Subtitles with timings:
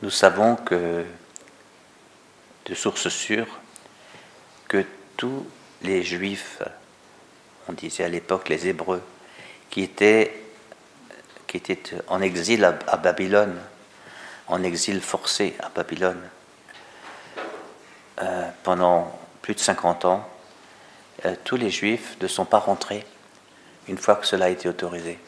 [0.00, 1.04] Nous savons que,
[2.66, 3.58] de sources sûres,
[4.68, 4.84] que
[5.16, 5.44] tous
[5.82, 6.62] les Juifs,
[7.68, 9.02] on disait à l'époque les Hébreux,
[9.70, 10.40] qui étaient,
[11.48, 13.58] qui étaient en exil à, Babylone,
[14.46, 16.22] en exil forcé à Babylone,
[18.22, 20.28] euh, pendant plus de 50 ans,
[21.24, 23.04] euh, tous les Juifs ne sont pas rentrés
[23.88, 25.18] une fois que cela a été autorisé.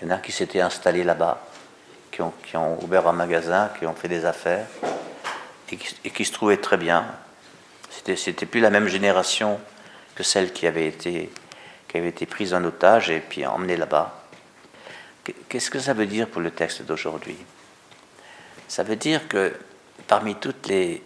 [0.00, 1.40] Il y en a qui s'étaient installés là-bas,
[2.12, 4.66] qui ont, ouvert un magasin, qui ont fait des affaires,
[5.70, 7.06] et qui, se trouvaient très bien.
[7.90, 9.58] C'était, c'était plus la même génération
[10.14, 11.32] que celle qui avait été,
[11.88, 14.22] qui avait été prise en otage et puis emmenée là-bas.
[15.48, 17.38] Qu'est-ce que ça veut dire pour le texte d'aujourd'hui?
[18.68, 19.54] Ça veut dire que
[20.06, 21.02] parmi toutes les,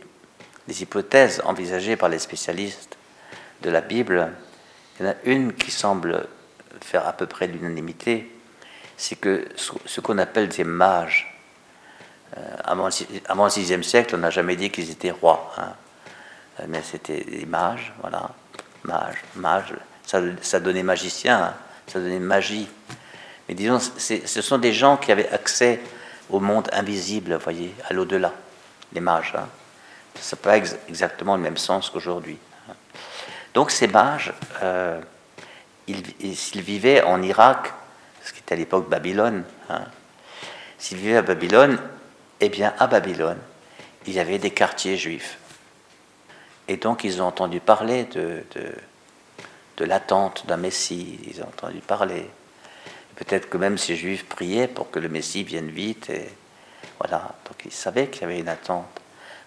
[0.67, 2.97] les hypothèses envisagées par les spécialistes
[3.63, 4.33] de la Bible,
[4.99, 6.27] il y en a une qui semble
[6.81, 8.31] faire à peu près l'unanimité,
[8.97, 11.37] c'est que ce qu'on appelle des mages,
[12.37, 15.73] euh, avant, le VIe siècle, on n'a jamais dit qu'ils étaient rois, hein.
[16.61, 18.31] euh, mais c'était des mages, voilà,
[18.85, 21.55] mages, mages, ça, donnait magicien, hein.
[21.87, 22.69] ça donnait magie.
[23.49, 25.81] Mais disons, ce sont des gens qui avaient accès
[26.31, 28.33] au monde invisible, voyez, à l'au-delà,
[28.93, 29.35] les mages.
[29.37, 29.47] Hein.
[30.21, 32.39] Ça n'a pas exactement le même sens qu'aujourd'hui.
[33.55, 35.01] Donc ces mages, euh,
[35.87, 37.73] s'ils vivaient en Irak,
[38.27, 39.85] ce qui était à l'époque Babylone, hein,
[40.79, 41.79] s'ils vivaient à Babylone,
[42.41, 43.39] eh bien à Babylone,
[44.07, 45.39] il y avait des quartiers juifs.
[46.67, 48.43] Et donc ils ont entendu parler de,
[49.77, 52.29] de, l'attente d'un Messie, ils ont entendu parler.
[53.15, 56.11] Peut-être que même ces juifs priaient pour que le Messie vienne vite.
[56.11, 56.29] Et
[56.99, 58.87] voilà, donc ils savaient qu'il y avait une attente,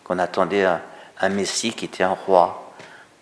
[0.05, 0.81] qu'on attendait un,
[1.19, 2.73] un Messie qui était un roi,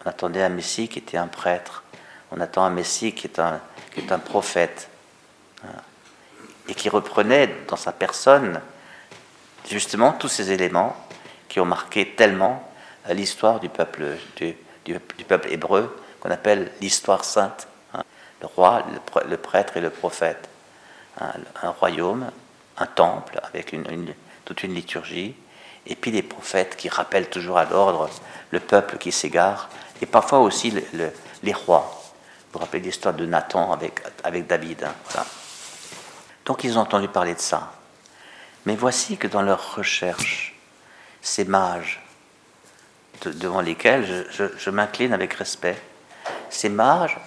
[0.06, 1.84] on attendait un Messie qui était un prêtre,
[2.32, 3.60] on attend un Messie qui est un,
[3.96, 4.90] qui est un prophète,
[6.68, 8.62] et qui reprenait dans sa personne
[9.70, 10.96] justement tous ces éléments
[11.50, 12.70] qui ont marqué tellement
[13.10, 14.18] l'histoire du peuple,
[15.50, 17.68] hébreu, qu'on appelle l'histoire sainte.
[17.94, 18.04] Hein.
[18.42, 18.86] le roi,
[19.30, 20.50] le, prêtre et le prophète.
[21.20, 21.32] Hein,
[21.64, 22.30] un royaume,
[22.78, 24.14] un temple avec une,
[24.46, 25.36] toute une liturgie,
[25.86, 28.10] et puis les prophètes qui rappellent toujours à l'ordre
[28.52, 29.70] le peuple qui s'égare,
[30.02, 30.74] et parfois aussi
[31.44, 32.04] les rois.
[32.52, 34.84] Vous vous rappelez l'histoire de Nathan avec, avec David.
[34.84, 35.24] Hein,
[36.48, 37.74] Donc ils ont entendu parler de ça.
[38.66, 40.56] Mais voici que dans leur recherche,
[41.22, 42.02] ces mages
[43.26, 45.78] devant lesquels je, m'incline avec respect,
[46.50, 47.20] ces mages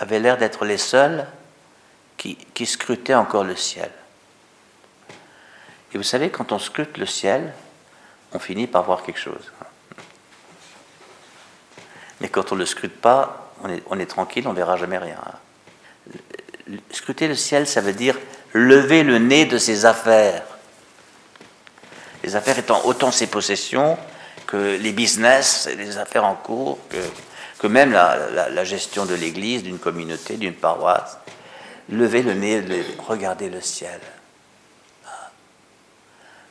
[0.00, 1.26] avaient l'air d'être les seuls
[2.16, 3.90] qui, scrutaient encore le ciel.
[5.92, 7.54] Et vous savez, quand on scrute le ciel,
[8.32, 9.52] on finit par voir quelque chose.
[12.20, 13.52] Mais quand on ne le scrute pas,
[13.86, 15.20] on est, tranquille, on verra jamais rien.
[16.90, 18.16] Scruter le ciel, ça veut dire
[18.56, 20.42] lever le nez de ses affaires.
[22.22, 23.98] Les affaires étant autant ses possessions
[24.46, 26.78] que les business, les affaires en cours,
[27.58, 31.18] que, même la, gestion de l'église, d'une communauté, d'une paroisse.
[31.88, 32.62] Lever le nez,
[33.06, 34.00] regarder le ciel.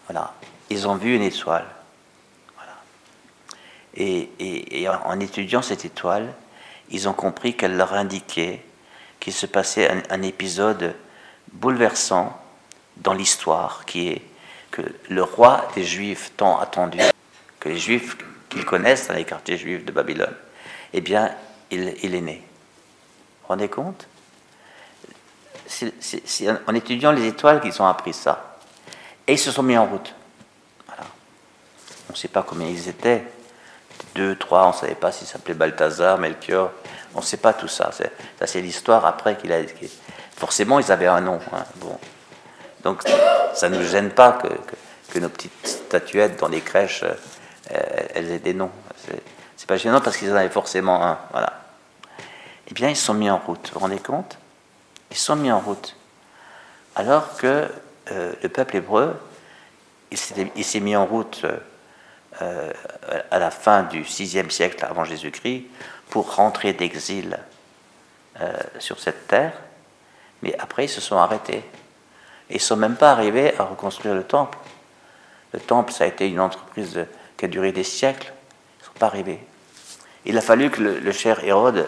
[0.08, 0.34] Voilà.
[0.70, 1.66] Ils ont vu une étoile.
[3.96, 6.34] et en étudiant cette étoile,
[6.90, 8.62] ils ont compris qu'elle leur indiquait
[9.20, 10.96] qu'il se passait un, épisode
[11.56, 12.40] bouleversant
[12.98, 14.22] dans l'histoire, qui est
[14.72, 17.00] que le roi des Juifs tant attendu,
[17.60, 18.18] que les Juifs
[18.50, 20.34] qu'ils connaissent dans les quartiers juifs de Babylone,
[20.94, 21.32] eh bien,
[21.72, 22.42] il, est né.
[23.42, 24.08] Vous rendez compte?
[25.68, 28.60] C'est en étudiant les étoiles qu'ils ont appris ça.
[29.28, 30.14] Et ils se sont mis en route.
[32.08, 33.26] On ne sait pas combien ils étaient,
[34.14, 36.72] deux, trois, on ne savait pas s'il s'appelait Balthazar, Melchior,
[37.14, 37.92] on ne sait pas tout ça.
[37.92, 39.58] Ça, c'est l'histoire après qu'il a.
[40.36, 41.40] Forcément, ils avaient un nom.
[41.54, 41.98] Hein, bon.
[42.84, 43.04] Donc,
[43.54, 48.40] ça ne nous gêne pas que, nos petites statuettes dans les crèches, euh, elles aient
[48.40, 48.72] des noms.
[49.56, 51.18] C'est pas gênant parce qu'ils en avaient forcément un.
[51.32, 51.62] Voilà.
[52.68, 53.68] Eh bien, ils sont mis en route.
[53.68, 54.38] Vous vous rendez compte?
[55.10, 55.96] Ils sont mis en route.
[56.96, 57.70] Alors que
[58.12, 59.16] euh, le peuple hébreu,
[60.12, 60.18] il
[60.66, 61.46] s'est mis en route.
[62.42, 62.74] Euh,
[63.32, 65.68] à la fin du VIe siècle avant Jésus-Christ
[66.10, 67.40] pour rentrer d'exil
[68.80, 69.54] sur cette terre,
[70.42, 71.64] mais après ils se sont arrêtés.
[72.50, 74.58] ils ne sont même pas arrivés à reconstruire le temple.
[75.54, 77.06] Le temple, ça a été une entreprise
[77.38, 78.34] qui a duré des siècles.
[78.80, 79.40] Ils ne sont pas arrivés.
[80.26, 81.88] Il a fallu que le, cher Hérode,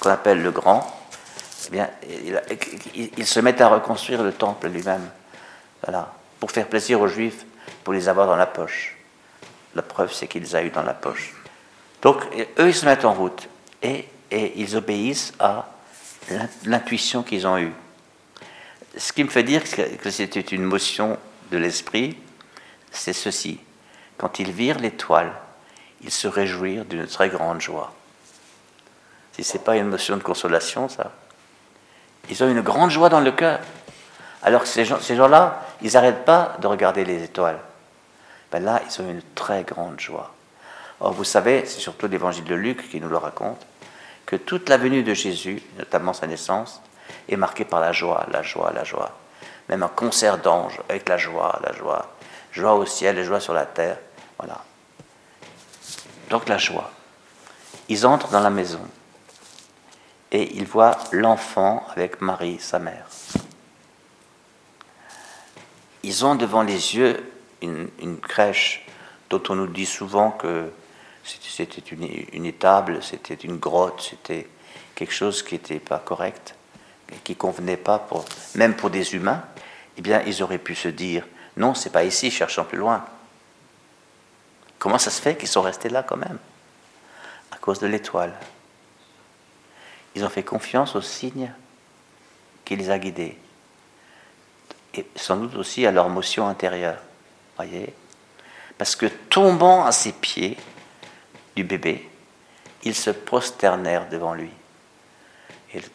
[0.00, 0.86] qu'on appelle le Grand,
[1.66, 1.90] eh bien,
[2.94, 5.06] il, se mette à reconstruire le temple lui-même.
[5.82, 6.12] Voilà.
[6.38, 7.44] Pour faire plaisir aux Juifs,
[7.82, 8.96] pour les avoir dans la poche.
[9.74, 11.34] La preuve, c'est qu'ils les a eu dans la poche.
[12.00, 12.18] Donc,
[12.58, 13.48] eux, ils se mettent en route
[13.82, 15.68] et, ils obéissent à
[16.64, 17.72] l'intuition qu'ils ont eue.
[18.96, 21.18] Ce qui me fait dire que c'était une motion
[21.50, 22.16] de l'esprit,
[22.92, 23.58] c'est ceci.
[24.16, 25.32] Quand ils virent l'étoile,
[26.02, 27.92] ils se réjouirent d'une très grande joie.
[29.32, 31.10] Si ce n'est pas une notion de consolation, ça.
[32.30, 33.58] Ils ont une grande joie dans le cœur.
[34.42, 37.58] Alors que ces gens-là, ils n'arrêtent pas de regarder les étoiles.
[38.52, 40.32] Ben là, ils ont une très grande joie.
[41.00, 43.66] Or, vous savez, c'est surtout l'évangile de Luc qui nous le raconte,
[44.34, 46.82] que toute la venue de Jésus, notamment sa naissance,
[47.28, 49.12] est marquée par la joie, la joie, la joie.
[49.68, 52.16] Même un concert d'anges avec la joie, la joie.
[52.50, 53.96] Joie au ciel et joie sur la terre.
[54.36, 54.64] Voilà.
[56.30, 56.90] Donc la joie.
[57.88, 58.80] Ils entrent dans la maison
[60.32, 63.06] et ils voient l'enfant avec Marie, sa mère.
[66.02, 67.32] Ils ont devant les yeux
[67.62, 68.84] une, crèche
[69.30, 70.72] dont on nous dit souvent que
[71.24, 74.46] c'était une, une, étable, c'était une grotte, c'était
[74.94, 76.54] quelque chose qui n'était pas correct,
[77.24, 78.24] qui convenait pas pour,
[78.54, 79.42] même pour des humains.
[79.96, 81.24] Eh bien, ils auraient pu se dire
[81.56, 83.04] non, c'est pas ici, cherchons plus loin.
[84.78, 86.38] Comment ça se fait qu'ils sont restés là quand même?
[87.52, 88.34] À cause de l'étoile.
[90.14, 91.52] Ils ont fait confiance au signe
[92.64, 93.38] qui les a guidés.
[94.94, 96.98] Et sans doute aussi à leur motion intérieure.
[97.56, 97.94] Voyez?
[98.76, 100.56] Parce que tombant à ses pieds
[101.56, 102.08] du bébé,
[102.82, 104.50] ils se prosternèrent devant lui.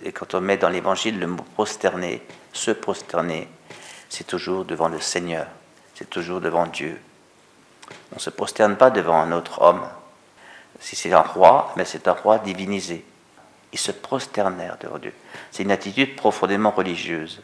[0.04, 2.22] Et, quand on met dans l'évangile le mot prosterner,
[2.52, 3.48] se prosterner,
[4.10, 5.48] c'est toujours devant le Seigneur,
[5.96, 7.00] c'est toujours devant Dieu.
[8.12, 9.88] On ne se prosterne pas devant un autre homme.
[10.80, 13.06] Si c'est un roi, mais c'est un roi divinisé.
[13.72, 15.14] Ils se prosternèrent devant Dieu.
[15.52, 17.42] C'est une attitude profondément religieuse.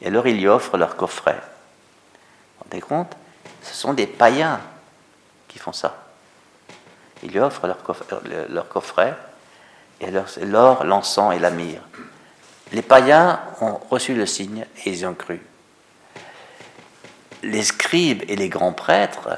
[0.00, 1.34] Et alors ils lui offrent leur coffret.
[1.34, 1.40] Vous
[2.58, 3.16] vous rendez compte?
[3.62, 4.60] Ce sont des païens
[5.48, 6.07] qui font ça.
[7.22, 8.16] Ils lui offrent leur coffret,
[8.48, 9.14] leur coffret
[10.42, 11.82] l'or, l'encens et la myrrhe.
[12.72, 15.40] Les païens ont reçu le signe et ils y ont cru.
[17.42, 19.30] Les scribes et les grands prêtres,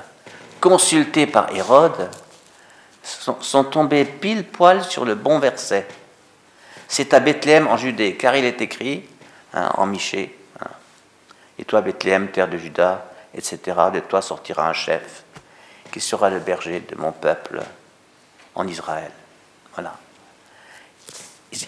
[0.61, 2.11] consultés par Hérode,
[3.03, 5.87] sont, tombés pile poil sur le bon verset.
[6.89, 9.05] C'est à Bethléem en Judée, car il est écrit
[9.55, 10.71] hein, en Michée hein,
[11.59, 13.59] Et toi, Bethléem, terre de Juda, etc.,
[13.95, 15.25] de toi sortira un chef
[15.91, 17.63] qui sera le berger de mon peuple
[18.55, 19.11] en Israël.
[19.75, 19.97] Voilà.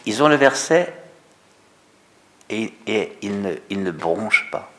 [0.07, 0.95] Ils ont le verset
[2.51, 2.73] et,
[3.23, 4.71] ils, ne, ils, ne, bronchent pas.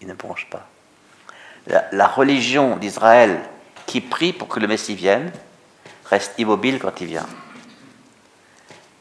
[0.00, 0.66] Ils ne bronchent pas.
[1.92, 3.40] La, religion d'Israël
[3.86, 5.32] qui prie pour que le Messie vienne
[6.06, 7.26] reste immobile quand il vient.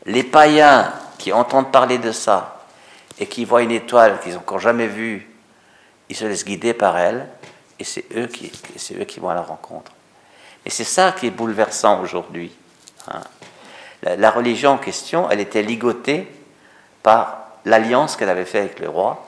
[0.05, 2.65] Les païens qui entendent parler de ça
[3.19, 5.27] et qui voient une étoile qu'ils n'ont encore jamais vue,
[6.09, 7.27] ils se laissent guider par elle
[7.81, 8.51] et c'est eux qui,
[8.93, 9.91] eux qui vont à la rencontre.
[10.67, 12.51] Et c'est ça qui est bouleversant aujourd'hui.
[13.07, 13.21] Hein.
[14.03, 16.27] La, religion en question, elle était ligotée
[17.01, 19.25] par l'alliance qu'elle avait faite avec le roi.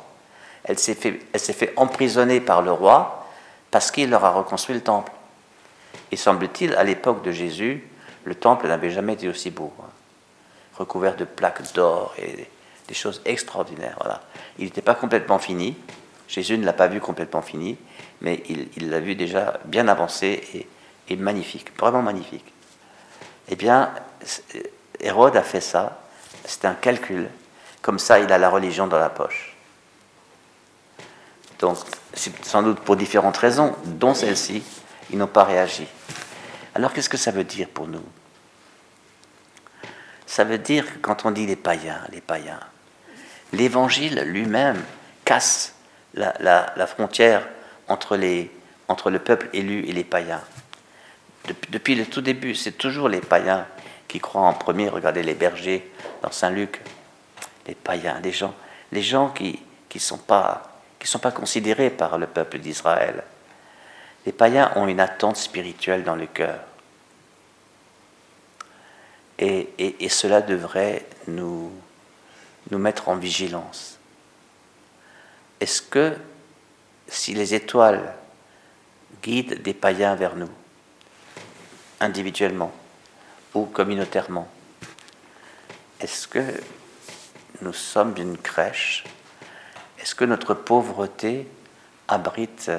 [0.66, 3.28] Elle s'est fait, fait emprisonner par le roi
[3.72, 5.12] parce qu'il leur a reconstruit le temple.
[6.12, 7.84] Et semble-t-il, à l'époque de Jésus,
[8.24, 9.90] le temple n'avait jamais été aussi beau, hein.
[10.78, 12.48] recouvert de plaques d'or et
[12.88, 13.98] des choses extraordinaires.
[14.00, 14.22] Voilà.
[14.60, 15.76] Il n'était pas complètement fini.
[16.28, 17.78] Jésus ne l'a pas vu complètement fini,
[18.22, 18.44] mais
[18.78, 20.68] il l'a vu déjà bien avancé
[21.10, 22.46] et, magnifique, vraiment magnifique.
[23.50, 23.94] Eh bien,
[25.00, 26.02] Hérode a fait ça,
[26.46, 27.30] c'est un calcul.
[27.82, 29.56] Comme ça, il a la religion dans la poche.
[31.60, 31.78] Donc,
[32.42, 34.64] sans doute pour différentes raisons, dont celle-ci,
[35.12, 35.88] ils n'ont pas réagi.
[36.74, 38.04] Alors, qu'est-ce que ça veut dire pour nous?
[40.26, 42.60] Ça veut dire que quand on dit les païens, les païens,
[43.52, 44.82] l'évangile lui-même
[45.26, 45.73] casse
[46.14, 47.48] la, frontière
[47.88, 50.42] entre, le peuple élu et les païens.
[51.70, 53.68] Depuis le tout début, c'est toujours les païens
[54.08, 54.90] qui croient en premier.
[54.90, 55.92] Regardez les bergers
[56.22, 56.82] dans Saint-Luc,
[57.68, 58.54] les païens, les gens,
[58.92, 59.60] les gens qui
[59.94, 60.70] ne sont, pas,
[61.36, 63.24] considérés par le peuple d'Israël.
[64.26, 66.60] Les païens ont une attente spirituelle dans le cœur.
[69.40, 71.72] Et, cela devrait nous
[72.72, 74.00] mettre en vigilance.
[75.64, 76.18] Est-ce que
[77.08, 78.16] si les étoiles
[79.22, 80.50] guident des païens vers nous,
[82.02, 82.74] individuellement
[83.54, 84.52] ou communautairement
[86.02, 86.44] Est-ce que
[87.62, 89.06] nous sommes une crèche?
[90.00, 91.48] Est-ce que notre pauvreté
[92.10, 92.70] abrite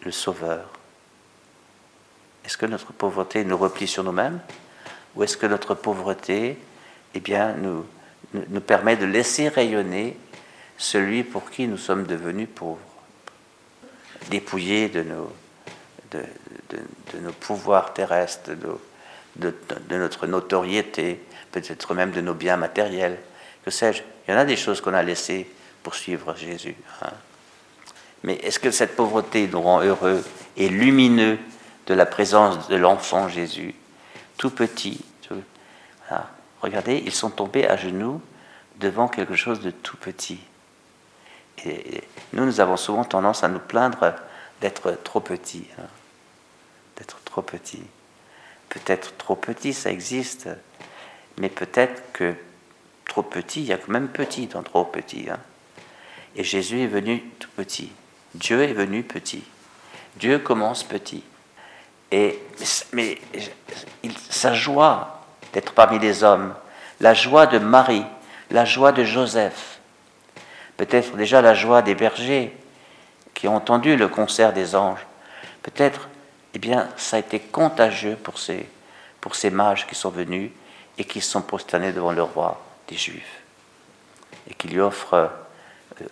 [0.00, 0.70] le Sauveur?
[2.46, 4.40] Est-ce que notre pauvreté nous replie sur nous-mêmes?
[5.16, 6.56] Ou est-ce que notre pauvreté
[7.12, 7.84] eh bien, nous,
[8.32, 10.16] nous permet de laisser rayonner
[10.80, 12.78] celui pour qui nous sommes devenus pauvres,
[14.30, 15.30] dépouillés de nos,
[16.10, 16.22] de,
[16.70, 18.52] de, nos pouvoirs terrestres,
[19.36, 19.54] de,
[19.90, 21.20] notre notoriété,
[21.52, 23.18] peut-être même de nos biens matériels,
[23.62, 24.02] que sais-je?
[24.26, 25.46] Il y en a des choses qu'on a laissées
[25.82, 26.76] pour suivre Jésus.
[27.02, 27.12] Hein.
[28.22, 30.24] Mais est-ce que cette pauvreté nous rend heureux
[30.56, 31.38] et lumineux
[31.88, 33.74] de la présence de l'enfant Jésus,
[34.38, 35.04] tout petit
[36.62, 38.20] Regardez, ils sont tombés à genoux
[38.78, 40.40] devant quelque chose de tout petit.
[41.66, 42.02] Et
[42.32, 44.14] nous, nous avons souvent tendance à nous plaindre
[44.60, 45.66] d'être trop petits.
[45.78, 45.86] Hein.
[46.96, 47.82] d'être trop petits.
[48.68, 50.48] Peut-être trop petit, ça existe,
[51.38, 52.34] mais peut-être que
[53.08, 55.28] trop petit, il y a quand même petit dans trop petit.
[55.28, 55.40] Hein.
[56.36, 57.90] Et Jésus est venu tout petit.
[58.34, 59.42] Dieu est venu petit.
[60.16, 61.24] Dieu commence petit.
[62.12, 62.38] Et,
[62.92, 63.18] mais
[64.30, 66.54] sa joie d'être parmi les hommes,
[67.00, 68.04] la joie de Marie,
[68.50, 69.79] la joie de Joseph,
[70.80, 72.56] peut-être déjà la joie des bergers
[73.34, 75.06] qui ont entendu le concert des anges,
[75.62, 76.08] peut-être,
[76.54, 78.66] eh bien, ça a été contagieux pour ces,
[79.20, 80.50] pour ces mages qui sont venus
[80.96, 82.58] et qui sont prosternés devant le roi
[82.88, 83.42] des Juifs
[84.48, 85.30] et qui lui offrent,
[86.00, 86.06] euh,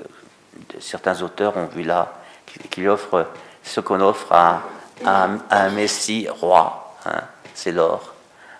[0.80, 2.12] certains auteurs ont vu là,
[2.44, 3.26] qui, lui offrent
[3.62, 4.64] ce qu'on offre à,
[5.06, 7.22] un Messie roi, hein,
[7.54, 8.12] c'est l'or,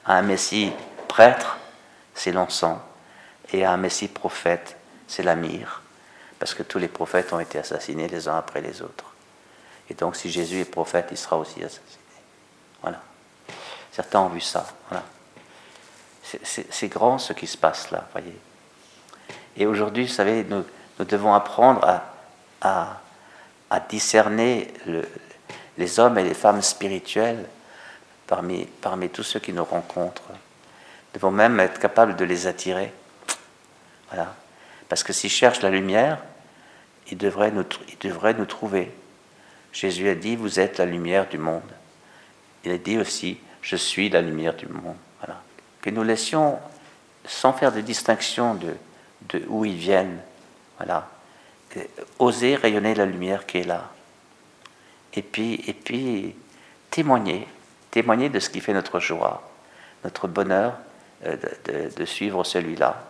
[0.06, 0.72] à un Messie
[1.06, 1.58] prêtre,
[2.14, 2.78] c'est l'encens,
[3.52, 5.82] et à un Messie prophète, c'est la myrrhe,
[6.38, 9.12] parce que tous les prophètes ont été assassinés les uns après les autres.
[9.90, 11.83] Et donc si Jésus est prophète, il sera aussi assassiné.
[12.83, 13.00] Voilà.
[13.92, 14.66] Certains ont vu ça.
[14.88, 15.04] Voilà.
[16.23, 18.37] C'est grand ce qui se passe là, voyez.
[19.57, 20.62] Et aujourd'hui, vous savez, nous,
[20.99, 22.02] nous devons apprendre
[22.61, 23.00] à,
[23.88, 25.09] discerner le,
[25.78, 27.47] les hommes et les femmes spirituels
[28.26, 30.23] parmi, parmi tous ceux qui nous rencontrent.
[30.28, 32.92] Nous devons même être capables de les attirer.
[34.11, 34.35] Voilà.
[34.88, 36.18] Parce que s'ils cherchent la lumière,
[37.11, 37.64] ils devraient nous,
[38.38, 38.90] nous trouver.
[39.73, 41.71] Jésus a dit, vous êtes la lumière du monde.
[42.64, 44.97] Il a dit aussi, je suis la lumière du monde.
[45.21, 45.42] Voilà.
[45.80, 46.59] Que nous laissions,
[47.25, 48.75] sans faire de distinction de,
[49.28, 50.21] de où ils viennent,
[50.78, 51.09] voilà,
[52.18, 53.90] oser rayonner la lumière qui est là.
[55.14, 56.35] Et puis, et puis
[56.90, 57.47] témoigner,
[57.90, 59.50] témoigner de ce qui fait notre joie,
[60.04, 60.75] notre bonheur
[61.26, 61.37] euh,
[61.97, 63.07] de, suivre celui-là,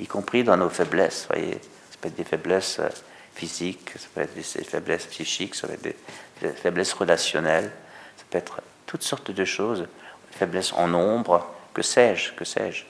[0.00, 1.26] y compris dans nos faiblesses.
[1.28, 2.88] Voyez, ça peut être des faiblesses euh,
[3.34, 5.96] physiques, ça peut être des faiblesses psychiques, ça peut être
[6.40, 7.70] des, faiblesses relationnelles,
[8.16, 9.86] ça peut être toutes sortes de choses,
[10.32, 12.84] faiblesses en nombre, que sais-je, que sais-je.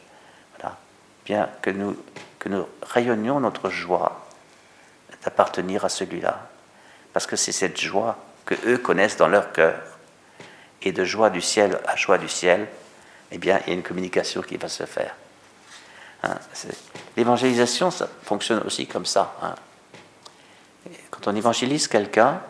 [0.58, 0.76] Voilà.
[1.24, 1.96] Bien que nous,
[2.38, 4.26] que nous rayonnions notre joie
[5.24, 6.48] d'appartenir à celui-là.
[7.12, 9.80] Parce que c'est cette joie que eux connaissent dans leur cœur.
[10.82, 12.68] Et de joie du ciel à joie du ciel,
[13.32, 15.14] eh bien, il y a une communication qui va se faire.
[16.22, 16.34] Hein,
[17.16, 19.34] l'évangélisation, ça fonctionne aussi comme ça.
[19.42, 19.54] Hein.
[21.10, 22.40] Quand on évangélise quelqu'un,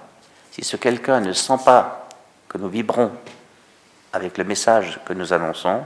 [0.53, 2.09] si ce quelqu'un ne sent pas
[2.49, 3.13] que nous vibrons
[4.13, 5.85] avec le message que nous annonçons,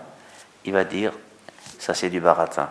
[0.65, 1.13] il va dire
[1.79, 2.69] ça c'est du baratin.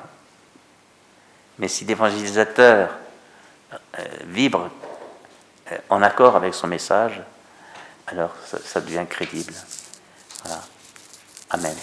[1.59, 2.89] Mais si l'évangélisateur
[3.73, 4.69] euh, vibre
[5.71, 7.21] euh, en accord avec son message,
[8.07, 9.53] alors ça, devient crédible.
[11.49, 11.75] Amen.